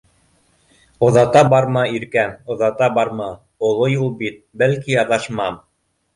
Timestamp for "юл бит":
3.93-4.43